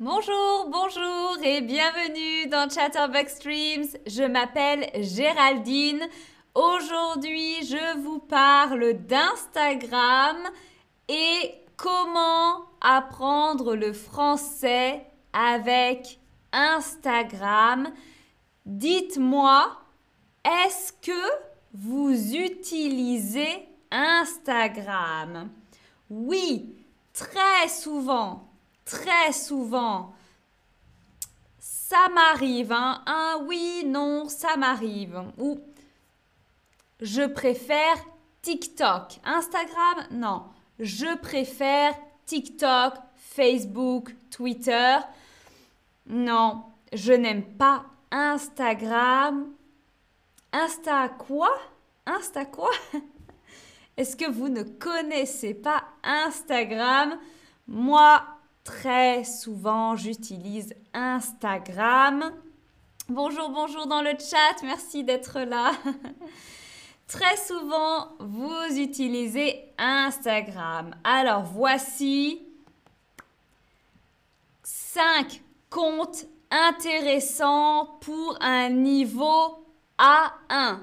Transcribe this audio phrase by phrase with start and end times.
[0.00, 3.88] Bonjour, bonjour et bienvenue dans Chatterbox Streams.
[4.06, 6.06] Je m'appelle Géraldine.
[6.54, 10.36] Aujourd'hui, je vous parle d'Instagram
[11.08, 16.20] et comment apprendre le français avec
[16.52, 17.88] Instagram.
[18.66, 19.68] Dites-moi,
[20.44, 21.28] est-ce que
[21.74, 25.50] vous utilisez Instagram?
[26.08, 26.72] Oui,
[27.12, 28.47] très souvent
[28.88, 30.14] très souvent.
[31.58, 33.02] Ça m'arrive, hein.
[33.06, 35.22] Un oui, non, ça m'arrive.
[35.38, 35.60] Ou
[37.00, 37.96] je préfère
[38.42, 39.20] TikTok.
[39.24, 40.44] Instagram, non.
[40.78, 41.94] Je préfère
[42.26, 44.96] TikTok, Facebook, Twitter.
[46.06, 49.52] Non, je n'aime pas Instagram.
[50.52, 51.50] Insta quoi?
[52.06, 52.70] Insta quoi?
[53.96, 57.18] Est-ce que vous ne connaissez pas Instagram?
[57.66, 58.22] Moi,
[58.64, 62.32] Très souvent, j'utilise Instagram.
[63.08, 65.72] Bonjour, bonjour dans le chat, merci d'être là.
[67.06, 70.94] Très souvent, vous utilisez Instagram.
[71.04, 72.42] Alors, voici
[74.62, 79.64] 5 comptes intéressants pour un niveau
[79.98, 80.80] A1,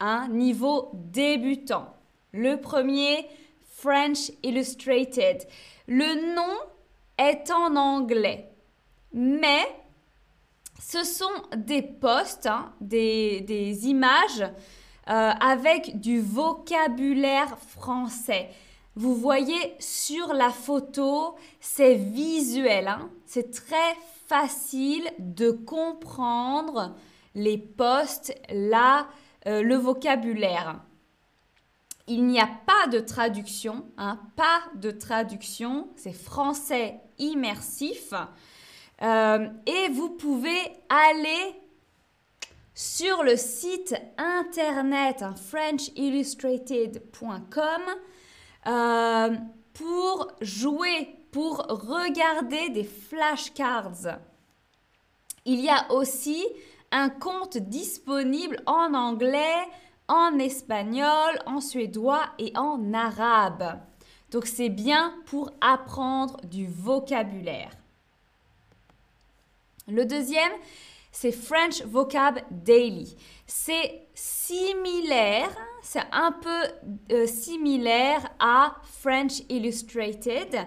[0.00, 1.94] un niveau débutant.
[2.32, 3.28] Le premier,
[3.76, 5.46] French Illustrated.
[5.86, 6.56] Le nom
[7.18, 8.50] est en anglais.
[9.12, 9.66] Mais
[10.80, 18.48] ce sont des posts, hein, des, images euh, avec du vocabulaire français.
[18.94, 22.88] Vous voyez sur la photo, c'est visuel.
[22.88, 23.10] Hein.
[23.26, 23.94] c'est très
[24.26, 26.94] facile de comprendre
[27.34, 29.08] les posts, là,
[29.46, 30.80] euh, le vocabulaire
[32.08, 38.12] il n'y a pas de traduction, hein, pas de traduction, c'est français immersif.
[39.02, 41.54] Euh, et vous pouvez aller
[42.74, 47.82] sur le site internet hein, frenchillustrated.com
[48.66, 49.36] euh,
[49.74, 54.18] pour jouer, pour regarder des flashcards.
[55.44, 56.44] Il y a aussi
[56.90, 59.54] un compte disponible en anglais,
[60.08, 63.78] en espagnol, en suédois et en arabe.
[64.30, 67.72] Donc c'est bien pour apprendre du vocabulaire.
[69.86, 70.52] Le deuxième,
[71.12, 73.16] c'est French Vocab Daily.
[73.46, 75.48] C'est similaire,
[75.82, 76.62] c'est un peu
[77.12, 80.58] euh, similaire à French Illustrated.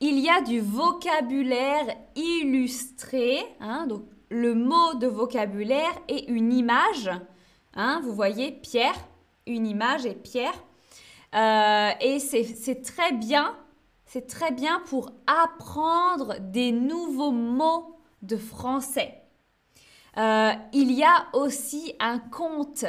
[0.00, 7.10] Il y a du vocabulaire illustré, hein, donc le mot de vocabulaire et une image
[7.74, 8.96] Hein, vous voyez Pierre,
[9.46, 10.54] une image et Pierre.
[11.34, 13.56] Euh, et c'est très bien,
[14.06, 19.22] c'est très bien pour apprendre des nouveaux mots de français.
[20.16, 22.84] Euh, il y a aussi un compte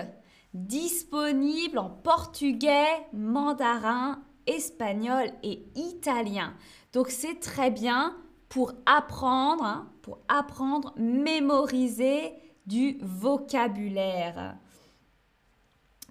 [0.53, 6.55] disponible en portugais, mandarin, espagnol et italien.
[6.93, 8.17] Donc c'est très bien
[8.49, 12.33] pour apprendre, hein, pour apprendre, mémoriser
[12.65, 14.57] du vocabulaire.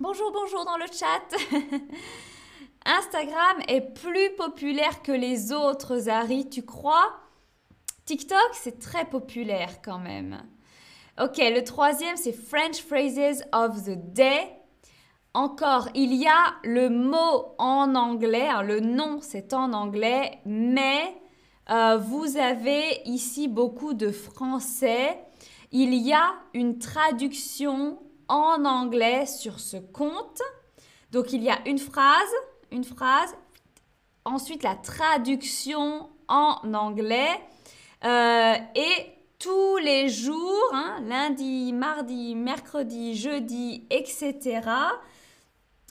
[0.02, 1.36] Bonjour, bonjour dans le chat.
[2.86, 7.20] Instagram est plus populaire que les autres, Zari, tu crois?
[8.06, 10.42] TikTok, c'est très populaire quand même.
[11.20, 14.50] Ok, le troisième, c'est French Phrases of the Day.
[15.34, 21.14] Encore, il y a le mot en anglais, hein, le nom c'est en anglais, mais
[21.68, 25.18] euh, vous avez ici beaucoup de français.
[25.72, 27.98] Il y a une traduction
[28.30, 30.40] en anglais sur ce compte.
[31.10, 32.32] Donc il y a une phrase,
[32.70, 33.34] une phrase,
[34.24, 37.40] ensuite la traduction en anglais
[38.04, 39.06] euh, et
[39.38, 44.60] tous les jours, hein, lundi, mardi, mercredi, jeudi, etc.,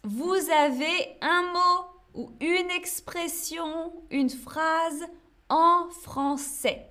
[0.06, 5.06] vous avez un mot ou une expression, une phrase
[5.50, 6.88] en français.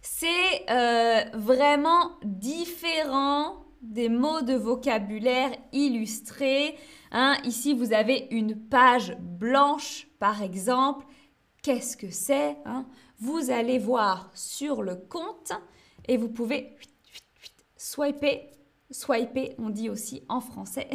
[0.00, 6.76] C'est euh, vraiment différent des mots de vocabulaire illustrés.
[7.12, 7.36] Hein.
[7.44, 11.06] Ici, vous avez une page blanche, par exemple.
[11.62, 12.86] Qu'est-ce que c'est hein?
[13.18, 15.52] Vous allez voir sur le compte
[16.06, 16.76] et vous pouvez
[17.76, 18.50] swiper,
[18.90, 20.90] swiper, on dit aussi en français.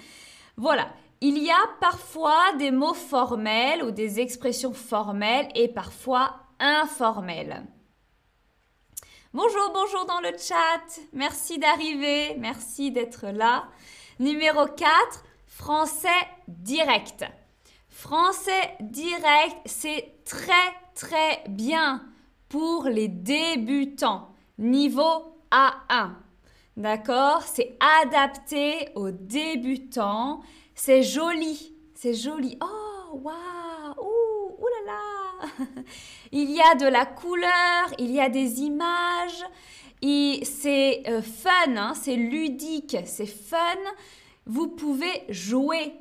[0.56, 0.88] voilà.
[1.20, 7.66] Il y a parfois des mots formels ou des expressions formelles et parfois informelles.
[9.34, 11.02] Bonjour, bonjour dans le chat.
[11.12, 13.68] Merci d'arriver, merci d'être là.
[14.18, 14.88] Numéro 4,
[15.46, 16.08] français
[16.48, 17.26] direct.
[17.90, 22.02] Français direct, c'est très très bien
[22.48, 26.12] pour les débutants, niveau A1.
[26.78, 27.42] D'accord?
[27.42, 30.40] C'est adapté aux débutants.
[30.74, 31.74] C'est joli.
[31.94, 32.56] C'est joli.
[32.62, 34.27] Oh, waouh
[36.32, 39.44] Il y a de la couleur, il y a des images.
[40.00, 43.56] C'est euh, fun, hein, c'est ludique, c'est fun.
[44.46, 45.94] Vous pouvez jouer.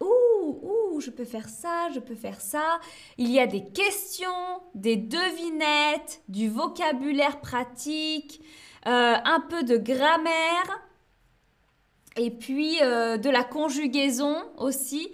[0.00, 2.80] Ouh, ouh, je peux faire ça, je peux faire ça.
[3.18, 8.40] Il y a des questions, des devinettes, du vocabulaire pratique.
[8.86, 10.80] Euh, un peu de grammaire
[12.16, 15.10] et puis euh, de la conjugaison aussi.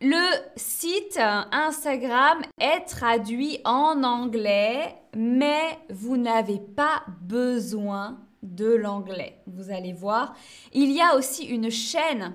[0.00, 9.40] Le site Instagram est traduit en anglais, mais vous n'avez pas besoin de l'anglais.
[9.46, 10.36] Vous allez voir.
[10.72, 12.34] Il y a aussi une chaîne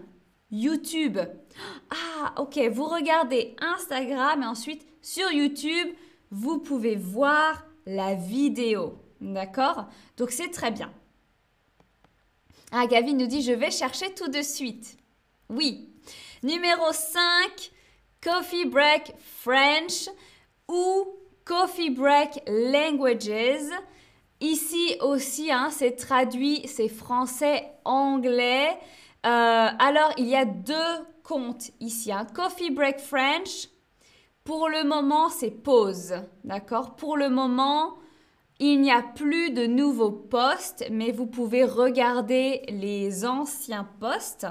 [0.51, 1.19] YouTube.
[1.91, 5.89] Ah, ok, vous regardez Instagram et ensuite sur YouTube,
[6.31, 8.97] vous pouvez voir la vidéo.
[9.21, 9.85] D'accord?
[10.17, 10.91] Donc c'est très bien.
[12.71, 14.97] Ah, Gavin nous dit je vais chercher tout de suite.
[15.49, 15.89] Oui.
[16.41, 17.71] Numéro 5,
[18.23, 20.07] Coffee Break French
[20.69, 21.05] ou
[21.43, 23.69] Coffee Break Languages.
[24.39, 28.69] Ici aussi, hein, c'est traduit, c'est français-anglais.
[29.25, 30.75] Euh, alors, il y a deux
[31.23, 32.13] comptes ici.
[32.13, 32.25] Hein.
[32.33, 33.67] Coffee Break French,
[34.45, 36.13] pour le moment, c'est pause.
[36.45, 36.95] D'accord?
[36.95, 37.97] Pour le moment,
[38.59, 44.47] il n'y a plus de nouveaux postes, mais vous pouvez regarder les anciens postes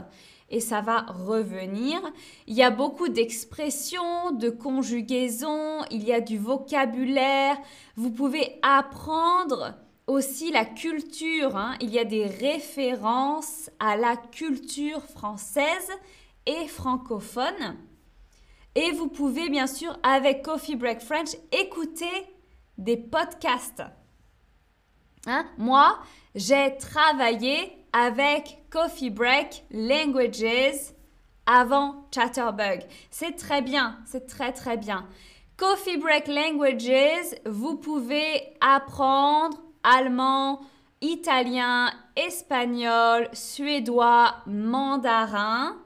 [0.51, 2.01] et ça va revenir.
[2.47, 7.57] Il y a beaucoup d'expressions, de conjugaisons, il y a du vocabulaire.
[7.97, 9.75] Vous pouvez apprendre
[10.07, 11.57] aussi la culture.
[11.57, 11.77] Hein.
[11.81, 15.91] Il y a des références à la culture française
[16.47, 17.77] et francophone.
[18.75, 22.07] Et vous pouvez bien sûr, avec Coffee Break French, écouter
[22.79, 23.83] des podcasts.
[25.27, 25.45] Hein?
[25.59, 25.99] Moi,
[26.35, 30.93] j'ai travaillé avec Coffee Break Languages
[31.47, 32.83] avant Chatterbug.
[33.11, 35.07] C'est très bien, c'est très très bien.
[35.57, 40.61] Coffee Break Languages, vous pouvez apprendre allemand,
[41.01, 45.77] italien, espagnol, suédois, mandarin.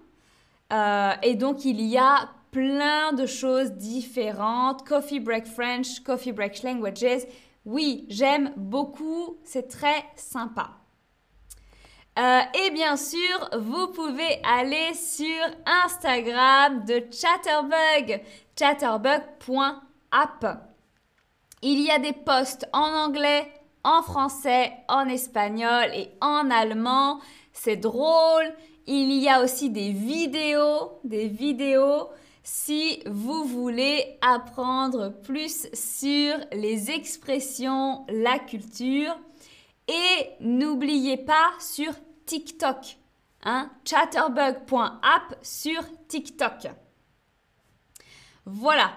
[0.72, 4.86] Euh, et donc il y a plein de choses différentes.
[4.86, 7.22] Coffee Break French, Coffee Break Languages.
[7.64, 10.81] Oui, j'aime beaucoup, c'est très sympa.
[12.18, 15.42] Euh, et bien sûr, vous pouvez aller sur
[15.84, 18.20] Instagram de Chatterbug,
[18.58, 20.46] chatterbug.app.
[21.62, 23.50] Il y a des posts en anglais,
[23.82, 27.20] en français, en espagnol et en allemand.
[27.52, 28.52] C'est drôle.
[28.86, 32.08] Il y a aussi des vidéos, des vidéos
[32.44, 39.16] si vous voulez apprendre plus sur les expressions, la culture.
[39.88, 41.92] Et n'oubliez pas sur
[42.26, 42.96] TikTok,
[43.42, 46.68] hein, chatterbug.app sur TikTok.
[48.44, 48.92] Voilà.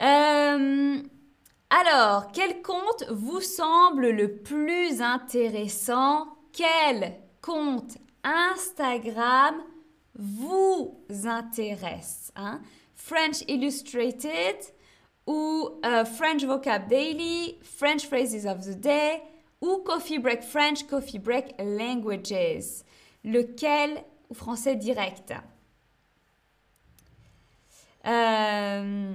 [0.00, 1.02] Euh,
[1.70, 6.36] alors, quel compte vous semble le plus intéressant?
[6.52, 9.62] Quel compte Instagram
[10.14, 12.32] vous intéresse.
[12.36, 12.60] Hein?
[12.94, 14.56] French Illustrated
[15.26, 19.22] ou euh, French Vocab Daily, French Phrases of the Day
[19.62, 22.82] ou Coffee Break French, Coffee Break Languages.
[23.24, 25.32] Lequel ou français direct?
[28.04, 29.14] Euh,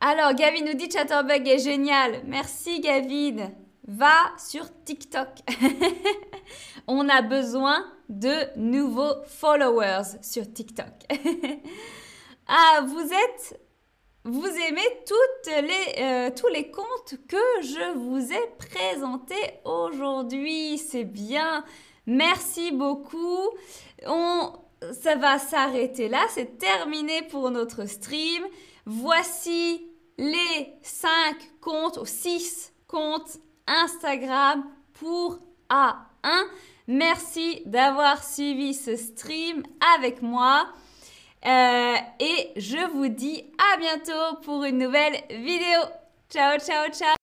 [0.00, 2.22] Alors, Gavin nous dit Chatterbug est génial.
[2.26, 3.52] Merci, Gavin.
[3.86, 5.28] Va sur TikTok.
[6.88, 10.92] On a besoin de nouveaux followers sur TikTok.
[12.48, 13.60] ah, vous êtes...
[14.28, 14.82] Vous aimez
[16.00, 20.78] euh, tous les comptes que je vous ai présentés aujourd'hui.
[20.78, 21.64] C'est bien.
[22.08, 23.50] Merci beaucoup.
[24.04, 24.52] On,
[25.00, 26.26] ça va s'arrêter là.
[26.30, 28.42] C'est terminé pour notre stream.
[28.84, 29.86] Voici
[30.18, 31.08] les 5
[31.60, 34.64] comptes ou 6 comptes Instagram
[34.94, 35.38] pour
[35.70, 36.46] A1.
[36.88, 39.62] Merci d'avoir suivi ce stream
[39.96, 40.66] avec moi.
[41.44, 45.80] Euh, et je vous dis à bientôt pour une nouvelle vidéo.
[46.30, 47.16] Ciao, ciao, ciao